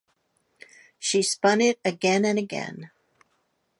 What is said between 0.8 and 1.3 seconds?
She